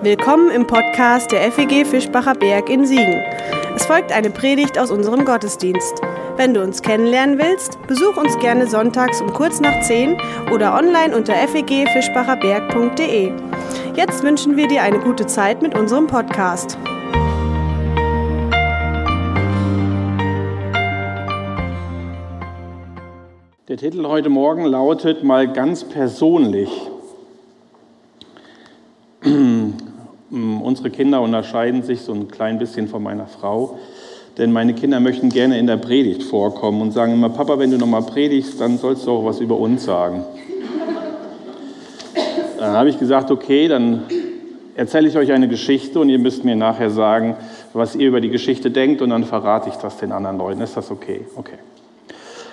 [0.00, 3.20] Willkommen im Podcast der FEG Fischbacher Berg in Siegen.
[3.74, 6.00] Es folgt eine Predigt aus unserem Gottesdienst.
[6.36, 10.16] Wenn du uns kennenlernen willst, besuch uns gerne sonntags um kurz nach 10
[10.52, 13.32] oder online unter fegfischbacherberg.de.
[13.96, 16.78] Jetzt wünschen wir dir eine gute Zeit mit unserem Podcast.
[23.66, 26.70] Der Titel heute Morgen lautet mal ganz persönlich.
[30.78, 33.78] Unsere Kinder unterscheiden sich so ein klein bisschen von meiner Frau,
[34.36, 37.78] denn meine Kinder möchten gerne in der Predigt vorkommen und sagen immer, Papa, wenn du
[37.78, 40.24] nochmal predigst, dann sollst du auch was über uns sagen.
[42.60, 44.04] Dann habe ich gesagt, okay, dann
[44.76, 47.34] erzähle ich euch eine Geschichte und ihr müsst mir nachher sagen,
[47.72, 50.60] was ihr über die Geschichte denkt und dann verrate ich das den anderen Leuten.
[50.60, 51.26] Ist das okay?
[51.34, 51.58] Okay.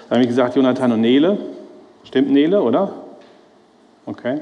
[0.09, 1.37] Dann habe ich gesagt, Jonathan und Nele.
[2.05, 2.91] Stimmt Nele, oder?
[4.07, 4.39] Okay.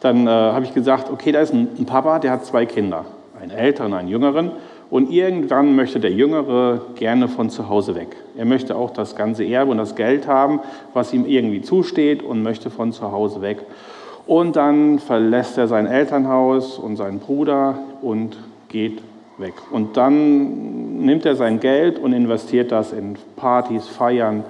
[0.00, 3.04] Dann äh, habe ich gesagt, okay, da ist ein, ein Papa, der hat zwei Kinder,
[3.40, 4.52] einen älteren, einen jüngeren.
[4.90, 8.16] Und irgendwann möchte der Jüngere gerne von zu Hause weg.
[8.36, 10.60] Er möchte auch das ganze Erbe und das Geld haben,
[10.94, 13.58] was ihm irgendwie zusteht und möchte von zu Hause weg.
[14.26, 18.36] Und dann verlässt er sein Elternhaus und seinen Bruder und
[18.68, 19.00] geht
[19.38, 19.54] weg.
[19.70, 24.44] Und dann nimmt er sein Geld und investiert das in Partys, Feiern,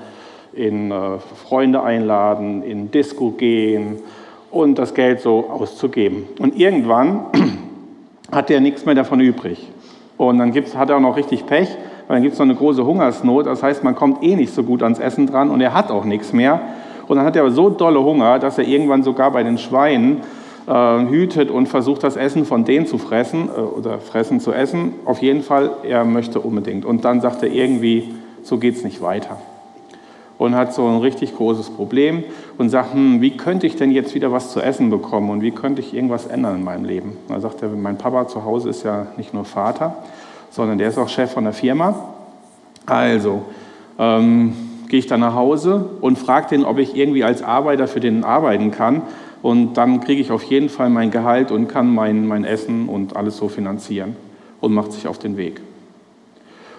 [0.52, 4.00] in äh, Freunde einladen, in Disco gehen,
[4.50, 6.24] und das Geld so auszugeben.
[6.38, 7.26] Und irgendwann
[8.32, 9.68] hat er nichts mehr davon übrig.
[10.16, 11.68] Und dann gibt's, hat er auch noch richtig Pech,
[12.06, 13.46] weil dann gibt es noch eine große Hungersnot.
[13.46, 16.04] Das heißt, man kommt eh nicht so gut ans Essen dran und er hat auch
[16.04, 16.60] nichts mehr.
[17.08, 20.18] Und dann hat er aber so dolle Hunger, dass er irgendwann sogar bei den Schweinen
[20.66, 24.94] äh, hütet und versucht, das Essen von denen zu fressen äh, oder fressen zu essen.
[25.04, 26.84] Auf jeden Fall, er möchte unbedingt.
[26.84, 29.38] Und dann sagt er irgendwie, so geht es nicht weiter
[30.40, 32.24] und hat so ein richtig großes Problem
[32.56, 35.50] und sagt, hm, wie könnte ich denn jetzt wieder was zu essen bekommen und wie
[35.50, 37.18] könnte ich irgendwas ändern in meinem Leben?
[37.28, 39.96] Da sagt er, mein Papa zu Hause ist ja nicht nur Vater,
[40.48, 41.94] sondern der ist auch Chef von der Firma.
[42.86, 43.42] Also
[43.98, 44.54] ähm,
[44.88, 48.24] gehe ich dann nach Hause und frage den, ob ich irgendwie als Arbeiter für den
[48.24, 49.02] arbeiten kann.
[49.42, 53.14] Und dann kriege ich auf jeden Fall mein Gehalt und kann mein, mein Essen und
[53.14, 54.16] alles so finanzieren
[54.62, 55.60] und macht sich auf den Weg.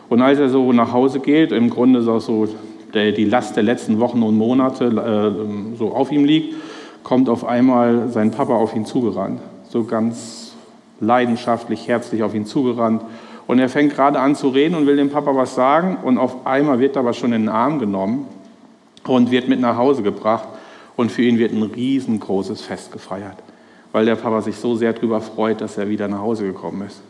[0.09, 2.47] Und als er so nach Hause geht, im Grunde ist auch so
[2.93, 6.55] der die Last der letzten Wochen und Monate äh, so auf ihm liegt,
[7.03, 10.53] kommt auf einmal sein Papa auf ihn zugerannt, so ganz
[10.99, 13.01] leidenschaftlich, herzlich auf ihn zugerannt.
[13.47, 16.45] Und er fängt gerade an zu reden und will dem Papa was sagen und auf
[16.45, 18.27] einmal wird er aber schon in den Arm genommen
[19.07, 20.47] und wird mit nach Hause gebracht
[20.95, 23.37] und für ihn wird ein riesengroßes Fest gefeiert,
[23.91, 27.01] weil der Papa sich so sehr darüber freut, dass er wieder nach Hause gekommen ist.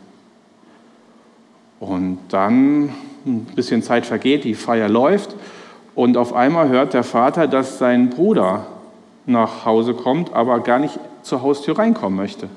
[1.78, 2.90] Und dann
[3.26, 5.34] ein bisschen Zeit vergeht, die Feier läuft
[5.94, 8.66] und auf einmal hört der Vater, dass sein Bruder
[9.26, 12.48] nach Hause kommt, aber gar nicht zur Haustür reinkommen möchte.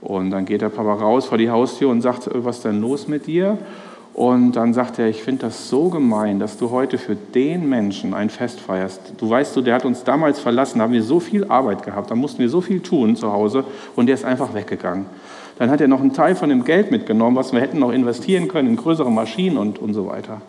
[0.00, 2.80] Und dann geht der Papa raus vor die Haustür und sagt, äh, was ist denn
[2.80, 3.58] los mit dir?
[4.14, 8.12] Und dann sagt er, ich finde das so gemein, dass du heute für den Menschen
[8.12, 9.00] ein Fest feierst.
[9.16, 12.10] Du weißt du, der hat uns damals verlassen, da haben wir so viel Arbeit gehabt,
[12.10, 13.64] da mussten wir so viel tun zu Hause
[13.96, 15.06] und der ist einfach weggegangen.
[15.58, 18.48] Dann hat er noch einen Teil von dem Geld mitgenommen, was wir hätten noch investieren
[18.48, 20.42] können in größere Maschinen und, und so weiter.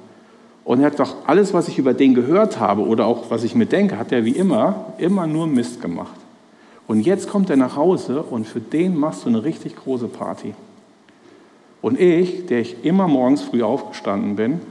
[0.66, 3.56] Und er hat doch alles, was ich über den gehört habe oder auch was ich
[3.56, 6.16] mir denke, hat er wie immer immer nur Mist gemacht.
[6.88, 10.53] Und jetzt kommt er nach Hause und für den machst du eine richtig große Party.
[11.81, 14.62] Und ich, der ich immer morgens früh aufgestanden bin,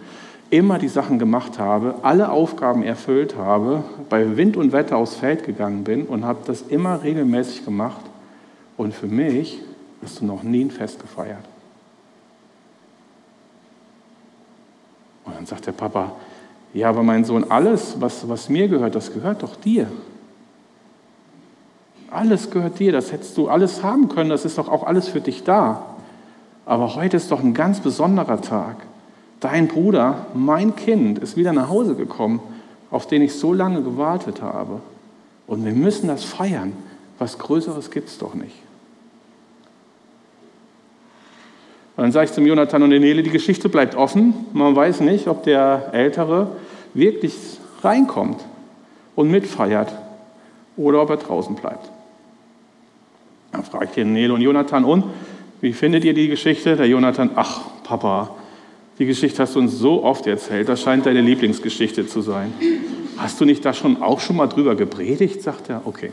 [0.51, 5.45] immer die Sachen gemacht habe, alle Aufgaben erfüllt habe, bei Wind und Wetter aufs Feld
[5.45, 8.03] gegangen bin und habe das immer regelmäßig gemacht.
[8.77, 9.61] Und für mich
[10.03, 11.45] hast du noch nie ein Fest gefeiert.
[15.43, 16.13] Dann sagt der Papa,
[16.73, 19.89] ja, aber mein Sohn, alles, was, was mir gehört, das gehört doch dir.
[22.13, 25.21] Alles gehört dir, das hättest du alles haben können, das ist doch auch alles für
[25.21, 25.85] dich da.
[26.65, 28.77] Aber heute ist doch ein ganz besonderer Tag.
[29.41, 32.39] Dein Bruder, mein Kind, ist wieder nach Hause gekommen,
[32.93, 34.81] auf den ich so lange gewartet habe.
[35.49, 36.73] Und wir müssen das feiern.
[37.19, 38.62] Was Größeres gibt es doch nicht.
[41.97, 44.35] Und dann sage ich zum Jonathan und der Nele, die Geschichte bleibt offen.
[44.53, 46.53] Man weiß nicht, ob der Ältere
[46.95, 47.35] wirklich
[47.83, 48.41] reinkommt
[49.15, 49.93] und mitfeiert
[50.77, 51.91] oder ob er draußen bleibt.
[53.53, 55.05] Dann frage ich den Nele und Jonathan, und
[55.61, 56.77] wie findet ihr die Geschichte?
[56.77, 58.31] Der Jonathan, ach Papa,
[58.99, 62.53] die Geschichte hast du uns so oft erzählt, das scheint deine Lieblingsgeschichte zu sein.
[63.19, 65.43] Hast du nicht da schon auch schon mal drüber gepredigt?
[65.43, 66.11] sagt er, okay.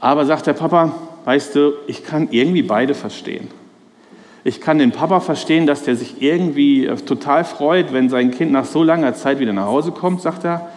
[0.00, 0.94] Aber sagt der Papa,
[1.24, 3.48] weißt du, ich kann irgendwie beide verstehen.
[4.48, 8.50] Ich kann den Papa verstehen, dass der sich irgendwie äh, total freut, wenn sein Kind
[8.50, 10.70] nach so langer Zeit wieder nach Hause kommt, sagt er.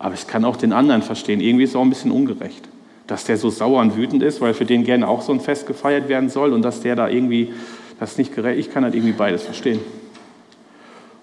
[0.00, 1.40] Aber ich kann auch den anderen verstehen.
[1.40, 2.68] Irgendwie ist es auch ein bisschen ungerecht.
[3.06, 5.68] dass der so sauer und wütend ist, weil für den gerne auch so ein Fest
[5.68, 7.52] gefeiert werden soll und dass der da irgendwie,
[8.00, 9.78] das nicht gerecht, ich kann halt irgendwie beides verstehen.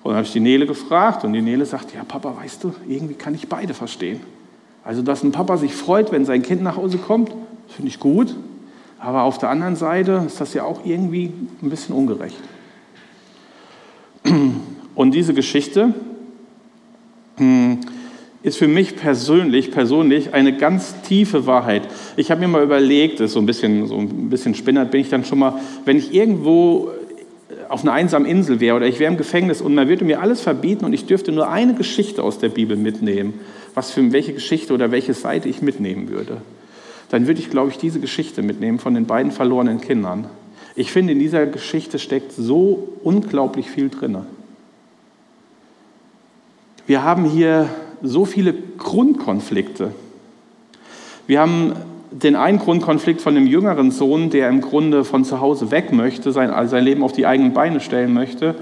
[0.03, 2.73] Und dann habe ich die Nele gefragt und die Nele sagt, ja Papa, weißt du,
[2.87, 4.21] irgendwie kann ich beide verstehen.
[4.85, 7.33] Also, dass ein Papa sich freut, wenn sein Kind nach Hause kommt,
[7.67, 8.33] finde ich gut.
[8.99, 11.31] Aber auf der anderen Seite ist das ja auch irgendwie
[11.61, 12.37] ein bisschen ungerecht.
[14.95, 15.93] Und diese Geschichte
[17.37, 17.79] hm,
[18.43, 21.83] ist für mich persönlich, persönlich eine ganz tiefe Wahrheit.
[22.17, 25.09] Ich habe mir mal überlegt, ist so ein bisschen, so ein bisschen spinnert bin ich
[25.09, 26.91] dann schon mal, wenn ich irgendwo
[27.69, 30.41] auf einer einsamen Insel wäre oder ich wäre im Gefängnis und man würde mir alles
[30.41, 33.35] verbieten und ich dürfte nur eine Geschichte aus der Bibel mitnehmen,
[33.75, 36.41] was für welche Geschichte oder welche Seite ich mitnehmen würde,
[37.09, 40.27] dann würde ich, glaube ich, diese Geschichte mitnehmen von den beiden verlorenen Kindern.
[40.75, 44.17] Ich finde, in dieser Geschichte steckt so unglaublich viel drin.
[46.85, 47.69] Wir haben hier
[48.01, 49.91] so viele Grundkonflikte.
[51.27, 51.73] Wir haben
[52.11, 56.31] den einen Grundkonflikt von dem jüngeren Sohn, der im Grunde von zu Hause weg möchte,
[56.31, 58.55] sein, also sein Leben auf die eigenen Beine stellen möchte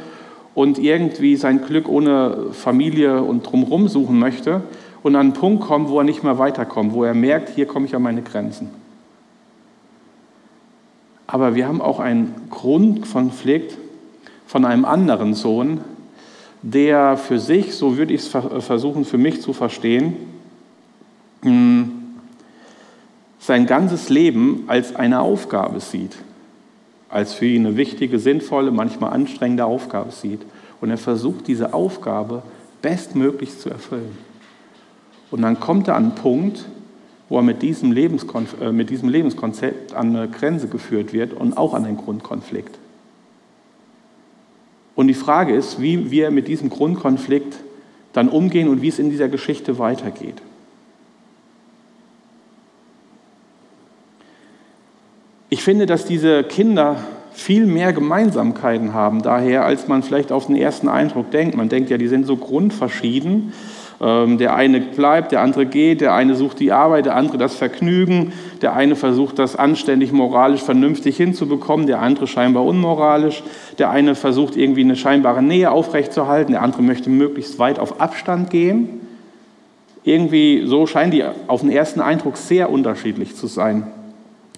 [0.54, 4.64] und irgendwie sein Glück ohne Familie und drumherum suchen möchte
[5.04, 7.86] und an einen Punkt kommt, wo er nicht mehr weiterkommt, wo er merkt, hier komme
[7.86, 8.70] ich an meine Grenzen.
[11.28, 13.78] Aber wir haben auch einen Grundkonflikt
[14.46, 15.82] von einem anderen Sohn,
[16.62, 20.16] der für sich, so würde ich es versuchen für mich zu verstehen,
[21.42, 21.92] hm,
[23.40, 26.18] sein ganzes Leben als eine Aufgabe sieht,
[27.10, 30.42] als für ihn eine wichtige, sinnvolle, manchmal anstrengende Aufgabe sieht.
[30.82, 32.44] Und er versucht, diese Aufgabe
[32.82, 34.27] bestmöglich zu erfüllen.
[35.32, 36.66] Und dann kommt er an einen Punkt,
[37.30, 41.74] wo er mit diesem, äh, mit diesem Lebenskonzept an eine Grenze geführt wird und auch
[41.74, 42.78] an einen Grundkonflikt.
[44.96, 47.58] Und die Frage ist, wie wir mit diesem Grundkonflikt
[48.14, 50.42] dann umgehen und wie es in dieser Geschichte weitergeht.
[55.50, 56.98] Ich finde, dass diese Kinder
[57.32, 61.56] viel mehr Gemeinsamkeiten haben daher, als man vielleicht auf den ersten Eindruck denkt.
[61.56, 63.54] Man denkt ja, die sind so grundverschieden.
[64.00, 67.56] Ähm, der eine bleibt, der andere geht, der eine sucht die Arbeit, der andere das
[67.56, 73.42] Vergnügen, der eine versucht das anständig, moralisch, vernünftig hinzubekommen, der andere scheinbar unmoralisch,
[73.80, 78.52] der eine versucht irgendwie eine scheinbare Nähe aufrechtzuerhalten, der andere möchte möglichst weit auf Abstand
[78.52, 79.02] gehen.
[80.04, 83.88] Irgendwie so scheinen die auf den ersten Eindruck sehr unterschiedlich zu sein.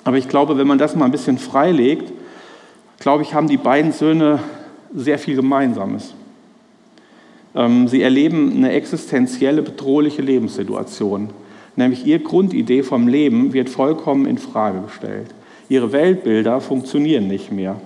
[0.04, 2.12] Aber ich glaube, wenn man das mal ein bisschen freilegt,
[3.00, 4.40] glaube ich, haben die beiden Söhne
[4.94, 6.14] sehr viel Gemeinsames.
[7.56, 11.30] Ähm, sie erleben eine existenzielle, bedrohliche Lebenssituation.
[11.76, 15.28] Nämlich ihre Grundidee vom Leben wird vollkommen in Frage gestellt.
[15.70, 17.80] Ihre Weltbilder funktionieren nicht mehr.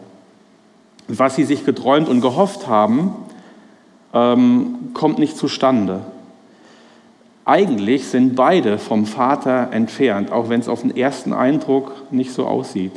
[1.07, 3.13] Was sie sich geträumt und gehofft haben,
[4.13, 6.01] ähm, kommt nicht zustande.
[7.45, 12.47] Eigentlich sind beide vom Vater entfernt, auch wenn es auf den ersten Eindruck nicht so
[12.47, 12.93] aussieht.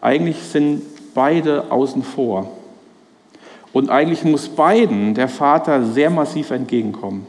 [0.00, 0.82] Eigentlich sind
[1.12, 2.50] beide außen vor.
[3.74, 7.26] Und eigentlich muss beiden der Vater sehr massiv entgegenkommen.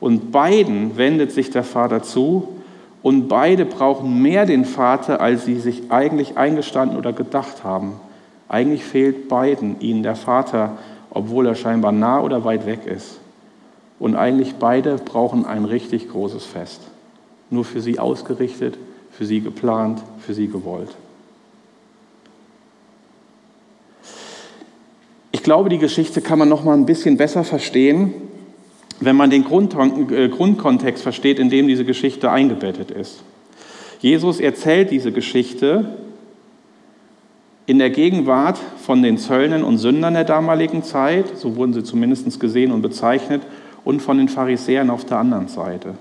[0.00, 2.48] Und beiden wendet sich der Vater zu
[3.02, 8.00] und beide brauchen mehr den Vater, als sie sich eigentlich eingestanden oder gedacht haben.
[8.48, 10.78] Eigentlich fehlt beiden ihnen der Vater,
[11.10, 13.20] obwohl er scheinbar nah oder weit weg ist.
[13.98, 16.80] Und eigentlich beide brauchen ein richtig großes Fest.
[17.50, 18.78] Nur für sie ausgerichtet,
[19.10, 20.96] für sie geplant, für sie gewollt.
[25.42, 28.14] Ich glaube, die Geschichte kann man noch mal ein bisschen besser verstehen,
[29.00, 33.24] wenn man den äh, Grundkontext versteht, in dem diese Geschichte eingebettet ist.
[33.98, 35.96] Jesus erzählt diese Geschichte
[37.66, 38.56] in der Gegenwart
[38.86, 43.42] von den Zöllnern und Sündern der damaligen Zeit, so wurden sie zumindest gesehen und bezeichnet,
[43.84, 45.94] und von den Pharisäern auf der anderen Seite.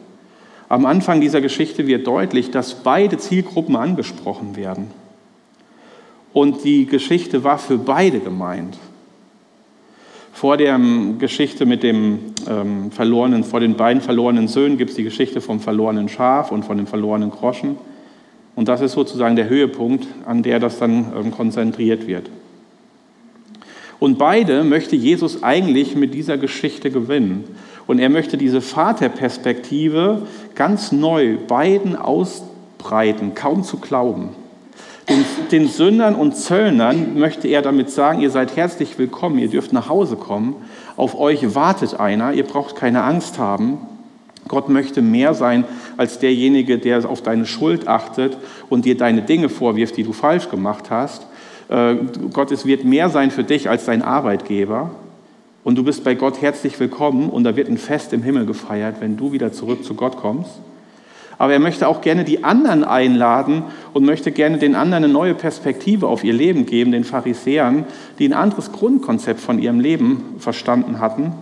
[0.70, 4.92] Am Anfang dieser Geschichte wird deutlich, dass beide Zielgruppen angesprochen werden.
[6.32, 8.78] Und die Geschichte war für beide gemeint.
[10.42, 10.80] Vor der
[11.20, 12.18] Geschichte mit dem
[12.50, 16.66] ähm, verlorenen, vor den beiden verlorenen Söhnen gibt es die Geschichte vom verlorenen Schaf und
[16.66, 17.78] von dem verlorenen Groschen.
[18.56, 22.32] Und das ist sozusagen der Höhepunkt, an der das dann ähm, konzentriert wird.
[24.00, 27.44] Und beide möchte Jesus eigentlich mit dieser Geschichte gewinnen.
[27.86, 30.24] Und er möchte diese Vaterperspektive
[30.56, 34.30] ganz neu beiden ausbreiten, kaum zu glauben.
[35.12, 39.74] Den, den Sündern und Zöllnern möchte er damit sagen, ihr seid herzlich willkommen, ihr dürft
[39.74, 40.56] nach Hause kommen,
[40.96, 43.80] auf euch wartet einer, ihr braucht keine Angst haben.
[44.48, 45.66] Gott möchte mehr sein
[45.98, 48.38] als derjenige, der auf deine Schuld achtet
[48.70, 51.28] und dir deine Dinge vorwirft, die du falsch gemacht hast.
[51.68, 51.96] Äh,
[52.32, 54.92] Gott es wird mehr sein für dich als dein Arbeitgeber.
[55.66, 59.02] Und du bist bei Gott herzlich willkommen und da wird ein Fest im Himmel gefeiert,
[59.02, 60.52] wenn du wieder zurück zu Gott kommst.
[61.42, 65.34] Aber er möchte auch gerne die anderen einladen und möchte gerne den anderen eine neue
[65.34, 67.86] Perspektive auf ihr Leben geben, den Pharisäern,
[68.20, 71.34] die ein anderes Grundkonzept von ihrem Leben verstanden hatten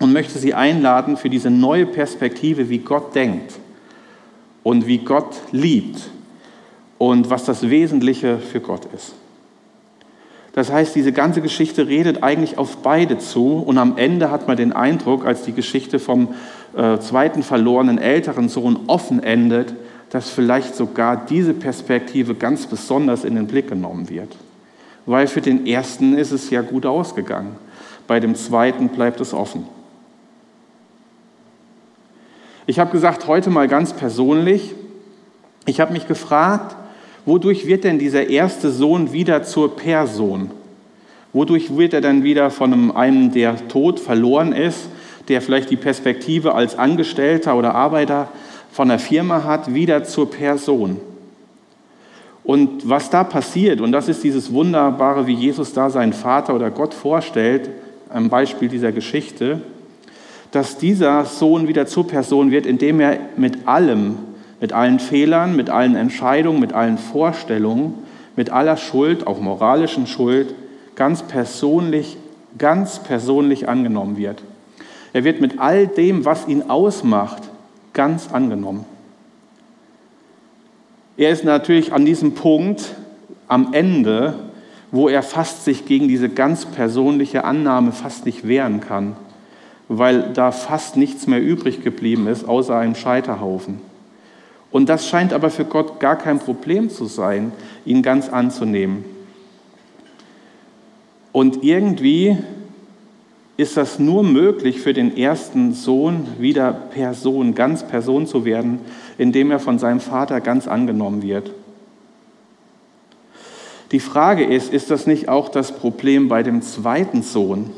[0.00, 3.60] und möchte sie einladen für diese neue Perspektive, wie Gott denkt
[4.64, 6.00] und wie Gott liebt
[6.98, 9.14] und was das Wesentliche für Gott ist.
[10.52, 14.56] Das heißt, diese ganze Geschichte redet eigentlich auf beide zu und am Ende hat man
[14.56, 16.34] den Eindruck, als die Geschichte vom
[16.76, 19.74] äh, zweiten verlorenen älteren Sohn offen endet,
[20.10, 24.36] dass vielleicht sogar diese Perspektive ganz besonders in den Blick genommen wird.
[25.06, 27.56] Weil für den ersten ist es ja gut ausgegangen,
[28.06, 29.66] bei dem zweiten bleibt es offen.
[32.66, 34.74] Ich habe gesagt, heute mal ganz persönlich,
[35.66, 36.76] ich habe mich gefragt,
[37.24, 40.50] wodurch wird denn dieser erste Sohn wieder zur Person?
[41.32, 44.88] Wodurch wird er dann wieder von einem, der tot verloren ist,
[45.28, 48.28] der vielleicht die Perspektive als Angestellter oder Arbeiter
[48.70, 51.00] von der Firma hat, wieder zur Person?
[52.44, 56.70] Und was da passiert, und das ist dieses Wunderbare, wie Jesus da seinen Vater oder
[56.70, 57.70] Gott vorstellt,
[58.08, 59.60] am Beispiel dieser Geschichte,
[60.50, 64.18] dass dieser Sohn wieder zur Person wird, indem er mit allem,
[64.60, 67.94] mit allen Fehlern, mit allen Entscheidungen, mit allen Vorstellungen,
[68.36, 70.54] mit aller Schuld, auch moralischen Schuld,
[70.94, 72.16] ganz persönlich,
[72.58, 74.42] ganz persönlich angenommen wird.
[75.12, 77.42] Er wird mit all dem, was ihn ausmacht,
[77.92, 78.86] ganz angenommen.
[81.16, 82.94] Er ist natürlich an diesem Punkt
[83.48, 84.34] am Ende,
[84.90, 89.16] wo er fast sich gegen diese ganz persönliche Annahme fast nicht wehren kann,
[89.88, 93.80] weil da fast nichts mehr übrig geblieben ist, außer einem Scheiterhaufen.
[94.70, 97.52] Und das scheint aber für Gott gar kein Problem zu sein,
[97.84, 99.04] ihn ganz anzunehmen.
[101.30, 102.38] Und irgendwie
[103.62, 108.80] ist das nur möglich für den ersten Sohn, wieder Person, ganz Person zu werden,
[109.18, 111.52] indem er von seinem Vater ganz angenommen wird.
[113.92, 117.70] Die Frage ist, ist das nicht auch das Problem bei dem zweiten Sohn?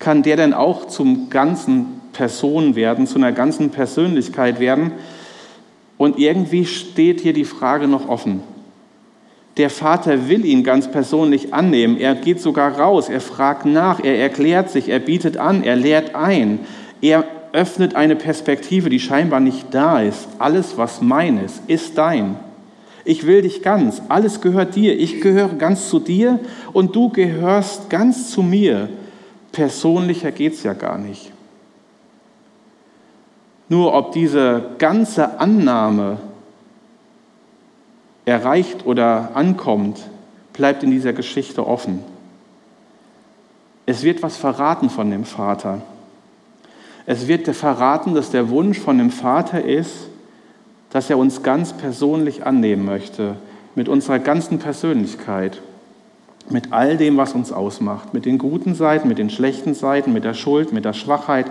[0.00, 4.92] Kann der denn auch zum ganzen Person werden, zu einer ganzen Persönlichkeit werden?
[5.96, 8.42] Und irgendwie steht hier die Frage noch offen.
[9.56, 11.98] Der Vater will ihn ganz persönlich annehmen.
[11.98, 16.14] Er geht sogar raus, er fragt nach, er erklärt sich, er bietet an, er lehrt
[16.14, 16.60] ein.
[17.00, 20.28] Er öffnet eine Perspektive, die scheinbar nicht da ist.
[20.38, 22.36] Alles, was mein ist, ist dein.
[23.04, 24.02] Ich will dich ganz.
[24.08, 24.98] Alles gehört dir.
[24.98, 26.38] Ich gehöre ganz zu dir
[26.72, 28.88] und du gehörst ganz zu mir.
[29.52, 31.32] Persönlicher geht es ja gar nicht.
[33.68, 36.18] Nur ob diese ganze Annahme
[38.30, 39.98] erreicht oder ankommt,
[40.52, 41.98] bleibt in dieser Geschichte offen.
[43.86, 45.82] Es wird was verraten von dem Vater.
[47.06, 50.06] Es wird verraten, dass der Wunsch von dem Vater ist,
[50.90, 53.34] dass er uns ganz persönlich annehmen möchte,
[53.74, 55.60] mit unserer ganzen Persönlichkeit,
[56.50, 60.22] mit all dem, was uns ausmacht, mit den guten Seiten, mit den schlechten Seiten, mit
[60.22, 61.46] der Schuld, mit der Schwachheit,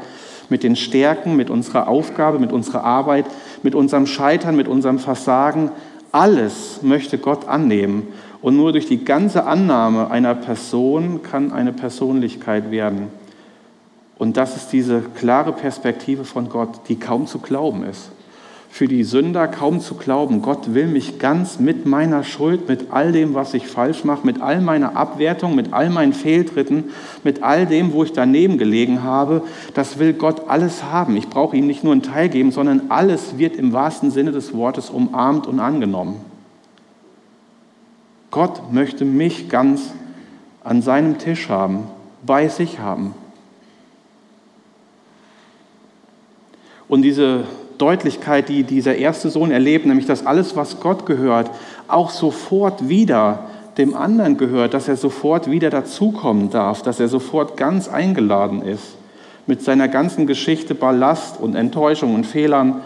[0.49, 3.25] mit den Stärken, mit unserer Aufgabe, mit unserer Arbeit,
[3.63, 5.71] mit unserem Scheitern, mit unserem Versagen.
[6.11, 8.07] Alles möchte Gott annehmen.
[8.41, 13.07] Und nur durch die ganze Annahme einer Person kann eine Persönlichkeit werden.
[14.17, 18.11] Und das ist diese klare Perspektive von Gott, die kaum zu glauben ist
[18.71, 20.41] für die Sünder kaum zu glauben.
[20.41, 24.41] Gott will mich ganz mit meiner Schuld, mit all dem, was ich falsch mache, mit
[24.41, 26.85] all meiner Abwertung, mit all meinen Fehltritten,
[27.23, 29.41] mit all dem, wo ich daneben gelegen habe,
[29.73, 31.17] das will Gott alles haben.
[31.17, 34.53] Ich brauche ihm nicht nur einen Teil geben, sondern alles wird im wahrsten Sinne des
[34.53, 36.21] Wortes umarmt und angenommen.
[38.31, 39.93] Gott möchte mich ganz
[40.63, 41.85] an seinem Tisch haben,
[42.23, 43.15] bei sich haben.
[46.87, 47.45] Und diese
[47.79, 51.49] Deutlichkeit, die dieser erste Sohn erlebt, nämlich dass alles, was Gott gehört,
[51.87, 53.45] auch sofort wieder
[53.79, 58.97] dem anderen gehört, dass er sofort wieder dazukommen darf, dass er sofort ganz eingeladen ist,
[59.47, 62.81] mit seiner ganzen Geschichte Ballast und Enttäuschung und Fehlern.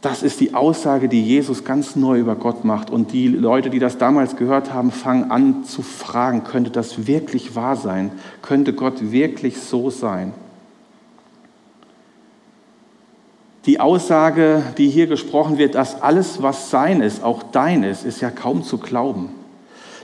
[0.00, 2.90] Das ist die Aussage, die Jesus ganz neu über Gott macht.
[2.90, 7.54] Und die Leute, die das damals gehört haben, fangen an zu fragen, könnte das wirklich
[7.54, 8.12] wahr sein?
[8.40, 10.32] Könnte Gott wirklich so sein?
[13.66, 18.20] Die Aussage, die hier gesprochen wird, dass alles, was sein ist, auch dein ist, ist
[18.20, 19.28] ja kaum zu glauben.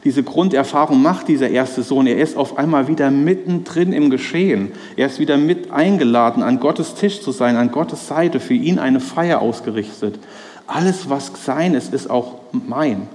[0.05, 2.07] Diese Grunderfahrung macht dieser erste Sohn.
[2.07, 4.71] Er ist auf einmal wieder mittendrin im Geschehen.
[4.97, 8.79] Er ist wieder mit eingeladen, an Gottes Tisch zu sein, an Gottes Seite, für ihn
[8.79, 10.21] eine Feier ausgerichtet.
[10.69, 13.09] Alles, was sein ist, ist auch mein.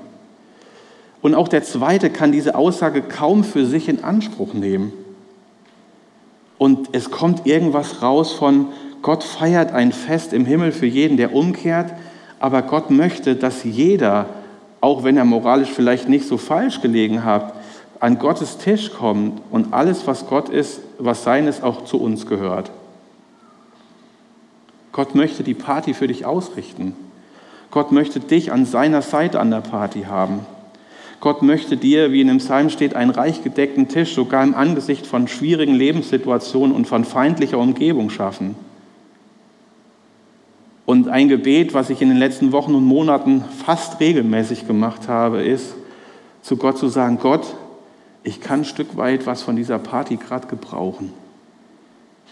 [1.22, 4.92] Und auch der Zweite kann diese Aussage kaum für sich in Anspruch nehmen.
[6.58, 8.68] Und es kommt irgendwas raus von,
[9.04, 11.94] Gott feiert ein Fest im Himmel für jeden, der umkehrt,
[12.40, 14.28] aber Gott möchte, dass jeder,
[14.80, 17.54] auch wenn er moralisch vielleicht nicht so falsch gelegen hat,
[18.00, 22.26] an Gottes Tisch kommt und alles, was Gott ist, was sein ist, auch zu uns
[22.28, 22.72] gehört.
[24.94, 26.96] Gott möchte die Party für dich ausrichten.
[27.72, 30.46] Gott möchte dich an seiner Seite an der Party haben.
[31.20, 35.06] Gott möchte dir, wie in dem Psalm steht, einen reich gedeckten Tisch sogar im Angesicht
[35.06, 38.56] von schwierigen Lebenssituationen und von feindlicher Umgebung schaffen.
[40.86, 45.42] Und ein Gebet, was ich in den letzten Wochen und Monaten fast regelmäßig gemacht habe,
[45.42, 45.76] ist,
[46.42, 47.56] zu Gott zu sagen, Gott,
[48.24, 51.14] ich kann ein Stück weit was von dieser Party gerade gebrauchen.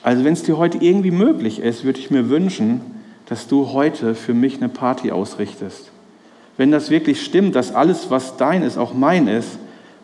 [0.04, 2.82] Also wenn es dir heute irgendwie möglich ist, würde ich mir wünschen,
[3.28, 5.92] dass du heute für mich eine Party ausrichtest.
[6.58, 9.58] Wenn das wirklich stimmt, dass alles, was dein ist, auch mein ist,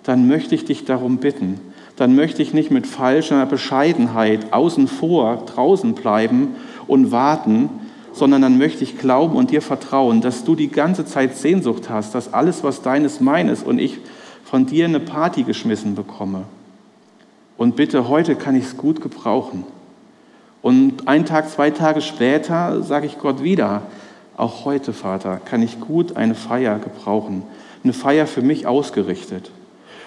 [0.04, 1.60] dann möchte ich dich darum bitten.
[1.98, 6.56] Dann möchte ich nicht mit falscher Bescheidenheit außen vor, draußen bleiben
[6.88, 7.70] und warten,
[8.18, 12.16] sondern dann möchte ich glauben und dir vertrauen, dass du die ganze Zeit Sehnsucht hast,
[12.16, 14.00] dass alles, was dein ist, mein ist und ich
[14.44, 16.44] von dir eine Party geschmissen bekomme.
[17.58, 19.64] Und bitte, heute kann ich es gut gebrauchen.
[20.62, 23.84] Und ein Tag, zwei Tage später sage ich Gott wieder,
[24.36, 27.44] auch heute, Vater, kann ich gut eine Feier gebrauchen.
[27.84, 29.50] Eine Feier für mich ausgerichtet.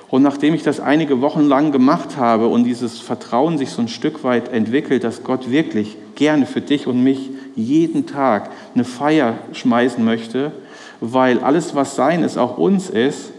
[0.09, 3.89] Und nachdem ich das einige Wochen lang gemacht habe und dieses Vertrauen sich so ein
[3.89, 9.39] Stück weit entwickelt, dass Gott wirklich gerne für dich und mich jeden Tag eine Feier
[9.53, 10.53] schmeißen möchte,
[11.01, 13.33] weil alles, was sein ist, auch uns ist,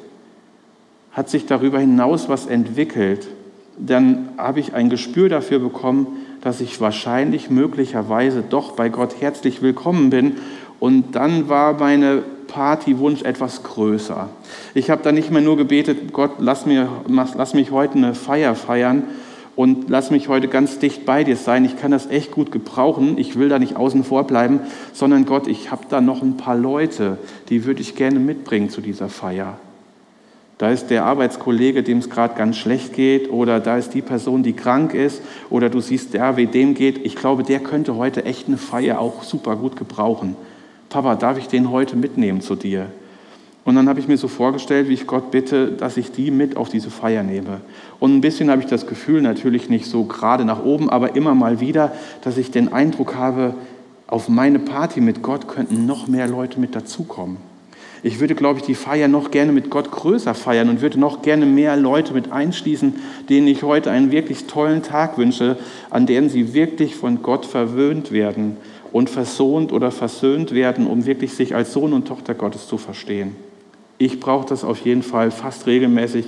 [1.12, 3.27] hat sich darüber hinaus was entwickelt.
[3.77, 6.08] Dann habe ich ein Gespür dafür bekommen,
[6.41, 10.38] dass ich wahrscheinlich möglicherweise doch bei Gott herzlich willkommen bin
[10.80, 14.30] und dann war meine Partywunsch etwas größer.
[14.74, 18.56] Ich habe dann nicht mehr nur gebetet, Gott, lass, mir, lass mich heute eine Feier
[18.56, 19.03] feiern
[19.55, 21.65] und lass mich heute ganz dicht bei dir sein.
[21.65, 23.17] Ich kann das echt gut gebrauchen.
[23.17, 24.62] Ich will da nicht außen vor bleiben,
[24.93, 27.17] sondern Gott, ich habe da noch ein paar Leute,
[27.50, 29.58] die würde ich gerne mitbringen zu dieser Feier.
[30.58, 34.44] Da ist der Arbeitskollege, dem es gerade ganz schlecht geht, oder da ist die Person,
[34.44, 37.03] die krank ist, oder du siehst, der, wie dem geht.
[37.03, 40.35] Ich glaube, der könnte heute echt eine Feier auch super gut gebrauchen.
[40.90, 42.92] Papa, darf ich den heute mitnehmen zu dir?
[43.63, 46.57] Und dann habe ich mir so vorgestellt, wie ich Gott bitte, dass ich die mit
[46.57, 47.61] auf diese Feier nehme.
[48.00, 51.35] Und ein bisschen habe ich das Gefühl, natürlich nicht so gerade nach oben, aber immer
[51.35, 51.91] mal wieder,
[52.24, 53.53] dass ich den Eindruck habe,
[54.07, 57.37] auf meine Party mit Gott könnten noch mehr Leute mit dazukommen.
[58.03, 61.21] Ich würde, glaube ich, die Feier noch gerne mit Gott größer feiern und würde noch
[61.21, 62.95] gerne mehr Leute mit einschließen,
[63.29, 65.57] denen ich heute einen wirklich tollen Tag wünsche,
[65.91, 68.57] an denen sie wirklich von Gott verwöhnt werden
[68.91, 73.35] und versöhnt oder versöhnt werden, um wirklich sich als Sohn und Tochter Gottes zu verstehen.
[74.01, 76.25] Ich brauche das auf jeden Fall fast regelmäßig,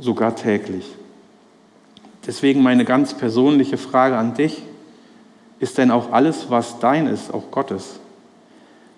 [0.00, 0.84] sogar täglich.
[2.26, 4.60] Deswegen meine ganz persönliche Frage an dich,
[5.60, 8.00] ist denn auch alles, was dein ist, auch Gottes?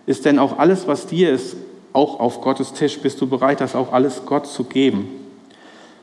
[0.07, 1.55] Ist denn auch alles, was dir ist,
[1.93, 2.99] auch auf Gottes Tisch?
[2.99, 5.09] Bist du bereit, das auch alles Gott zu geben?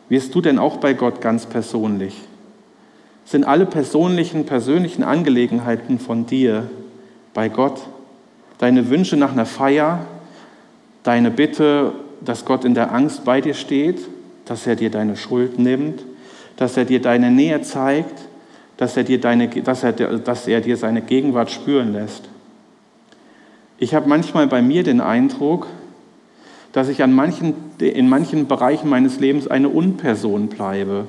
[0.10, 2.22] Wirst du denn auch bei Gott ganz persönlich?
[3.26, 6.70] sind alle persönlichen, persönlichen Angelegenheiten von dir
[7.34, 7.82] bei Gott.
[8.60, 10.06] Deine Wünsche nach einer Feier,
[11.04, 14.00] deine Bitte, dass Gott in der Angst bei dir steht,
[14.46, 16.04] dass er dir deine Schuld nimmt,
[16.58, 18.28] dass er dir deine Nähe zeigt,
[18.78, 22.24] dass er dir, deine, dass er, dass er dir seine Gegenwart spüren lässt.
[23.78, 25.68] Ich habe manchmal bei mir den Eindruck,
[26.72, 31.06] dass ich an manchen, in manchen Bereichen meines Lebens eine Unperson bleibe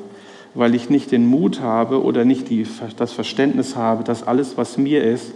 [0.55, 4.79] weil ich nicht den Mut habe oder nicht die, das Verständnis habe, dass alles, was
[4.79, 5.35] mir ist,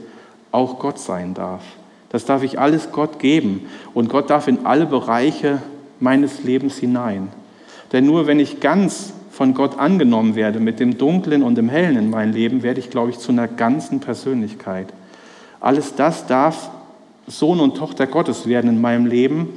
[0.52, 1.62] auch Gott sein darf.
[2.10, 5.60] Das darf ich alles Gott geben und Gott darf in alle Bereiche
[6.00, 7.28] meines Lebens hinein.
[7.92, 11.96] Denn nur wenn ich ganz von Gott angenommen werde, mit dem Dunklen und dem Hellen
[11.96, 14.88] in meinem Leben, werde ich, glaube ich, zu einer ganzen Persönlichkeit.
[15.60, 16.70] Alles das darf
[17.26, 19.48] Sohn und Tochter Gottes werden in meinem Leben,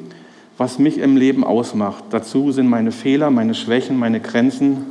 [0.58, 2.04] was mich im Leben ausmacht.
[2.12, 4.88] Dazu sind meine Fehler, meine Schwächen, meine Grenzen,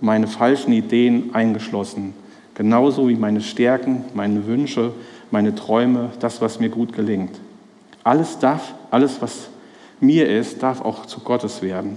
[0.00, 2.14] meine falschen Ideen eingeschlossen.
[2.54, 4.92] Genauso wie meine Stärken, meine Wünsche,
[5.32, 7.40] meine Träume, das, was mir gut gelingt.
[8.04, 9.48] Alles darf, alles, was
[10.00, 11.96] mir ist, darf auch zu Gottes werden.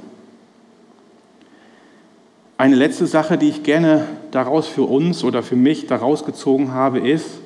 [2.57, 6.99] Eine letzte Sache, die ich gerne daraus für uns oder für mich daraus gezogen habe,
[6.99, 7.39] ist,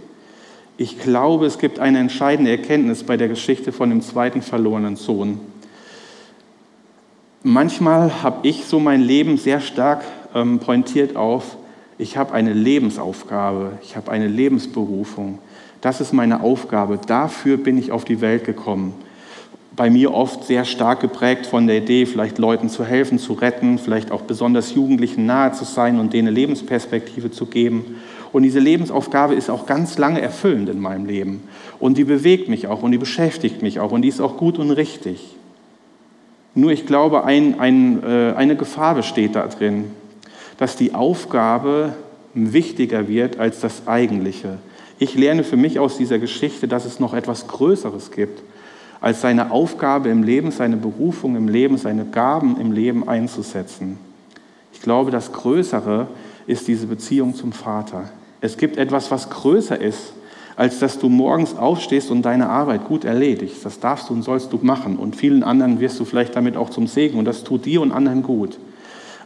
[0.78, 5.40] ich glaube, es gibt eine entscheidende Erkenntnis bei der Geschichte von dem zweiten verlorenen Sohn.
[7.42, 10.04] Manchmal habe ich so mein Leben sehr stark
[10.36, 11.58] ähm, pointiert auf,
[11.98, 15.40] ich habe eine Lebensaufgabe, ich habe eine Lebensberufung.
[15.82, 17.00] Das ist meine Aufgabe.
[17.06, 18.94] Dafür bin ich auf die Welt gekommen.
[19.76, 23.78] bei mir oft sehr stark geprägt von der Idee, vielleicht Leuten zu helfen, zu retten,
[23.78, 27.96] vielleicht auch besonders Jugendlichen nahe zu sein und denen eine Lebensperspektive zu geben.
[28.34, 31.44] Und diese Lebensaufgabe ist auch ganz lange erfüllend in meinem Leben.
[31.80, 34.60] Und die bewegt mich auch und die beschäftigt mich auch und die ist auch gut
[34.60, 35.38] und richtig.
[36.56, 39.86] Nur ich glaube, ein, ein, äh, eine Gefahr besteht da drin,
[40.58, 41.94] dass die Aufgabe
[42.34, 44.58] wichtiger wird als das Eigentliche.
[45.00, 48.44] Ich lerne für mich aus dieser Geschichte, dass es noch etwas Größeres gibt
[49.02, 53.98] als seine Aufgabe im Leben, seine Berufung im Leben, seine Gaben im Leben einzusetzen.
[54.74, 56.08] Ich glaube, das Größere
[56.48, 58.10] ist diese Beziehung zum Vater.
[58.42, 60.14] Es gibt etwas, was größer ist,
[60.58, 63.66] als dass du morgens aufstehst und deine Arbeit gut erledigst.
[63.66, 64.98] Das darfst du und sollst du machen.
[64.98, 67.18] Und vielen anderen wirst du vielleicht damit auch zum Segen.
[67.18, 68.60] Und das tut dir und anderen gut.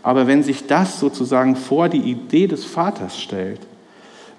[0.04, 3.62] Aber wenn sich das sozusagen vor die Idee des Vaters stellt,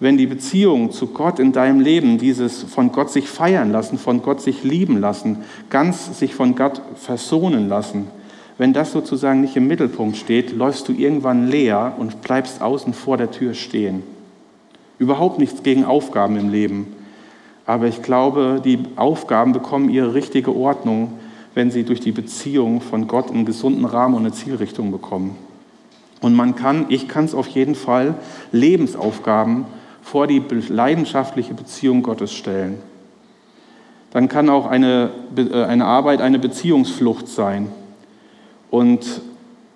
[0.00, 4.22] wenn die Beziehung zu Gott in deinem Leben, dieses von Gott sich feiern lassen, von
[4.22, 5.38] Gott sich lieben lassen,
[5.70, 8.09] ganz sich von Gott versohnen lassen,
[8.57, 13.16] wenn das sozusagen nicht im Mittelpunkt steht, läufst du irgendwann leer und bleibst außen vor
[13.16, 14.02] der Tür stehen.
[14.98, 16.94] Überhaupt nichts gegen Aufgaben im Leben.
[17.66, 21.14] Aber ich glaube, die Aufgaben bekommen ihre richtige Ordnung,
[21.54, 25.37] wenn sie durch die Beziehung von Gott einen gesunden Rahmen und eine Zielrichtung bekommen.
[26.20, 28.14] Und man kann, ich kann es auf jeden Fall,
[28.52, 29.66] Lebensaufgaben
[30.05, 32.79] vor die leidenschaftliche Beziehung Gottes stellen.
[34.11, 37.69] Dann kann auch eine, äh, eine Arbeit eine Beziehungsflucht sein.
[38.71, 39.23] Und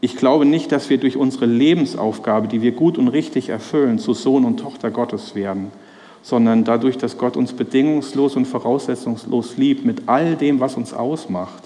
[0.00, 4.12] ich glaube nicht, dass wir durch unsere Lebensaufgabe, die wir gut und richtig erfüllen, zu
[4.12, 5.72] Sohn und Tochter Gottes werden,
[6.22, 11.64] sondern dadurch, dass Gott uns bedingungslos und voraussetzungslos liebt mit all dem, was uns ausmacht.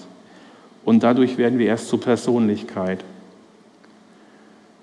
[0.85, 3.03] Und dadurch werden wir erst zur Persönlichkeit.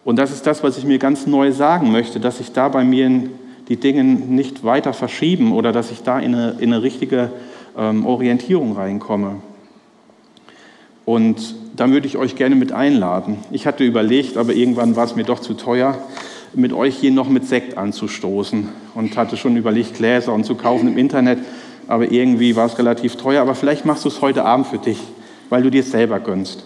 [0.05, 2.85] Und das ist das, was ich mir ganz neu sagen möchte, dass ich da bei
[2.85, 3.31] mir in
[3.71, 7.31] die Dinge nicht weiter verschieben oder dass ich da in eine, in eine richtige
[7.79, 9.37] ähm, Orientierung reinkomme.
[11.05, 13.39] Und da würde ich euch gerne mit einladen.
[13.53, 15.97] Ich hatte überlegt, aber irgendwann war es mir doch zu teuer,
[16.53, 20.89] mit euch hier noch mit Sekt anzustoßen und hatte schon überlegt, Gläser und zu kaufen
[20.89, 21.39] im Internet,
[21.87, 23.41] aber irgendwie war es relativ teuer.
[23.41, 24.99] Aber vielleicht machst du es heute Abend für dich,
[25.49, 26.65] weil du dir es selber gönnst.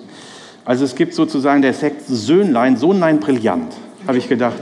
[0.64, 3.74] Also es gibt sozusagen der Sekt Söhnlein, Sohnlein brillant,
[4.06, 4.56] habe ich gedacht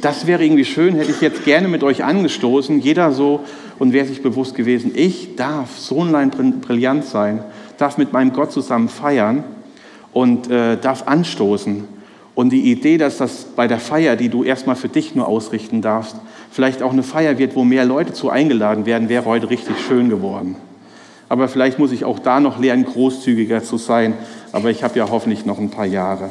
[0.00, 3.40] das wäre irgendwie schön, hätte ich jetzt gerne mit euch angestoßen, jeder so,
[3.78, 7.44] und wäre sich bewusst gewesen, ich darf so ein brillant sein,
[7.76, 9.44] darf mit meinem Gott zusammen feiern
[10.12, 11.84] und äh, darf anstoßen.
[12.34, 15.82] Und die Idee, dass das bei der Feier, die du erstmal für dich nur ausrichten
[15.82, 16.16] darfst,
[16.50, 20.08] vielleicht auch eine Feier wird, wo mehr Leute zu eingeladen werden, wäre heute richtig schön
[20.08, 20.56] geworden.
[21.28, 24.14] Aber vielleicht muss ich auch da noch lernen, großzügiger zu sein.
[24.52, 26.30] Aber ich habe ja hoffentlich noch ein paar Jahre.